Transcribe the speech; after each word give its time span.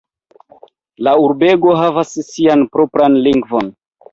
La 1.07 1.13
urbego 1.25 1.75
havas 1.81 2.17
sian 2.31 2.67
propran 2.79 3.23
lingvon. 3.29 3.71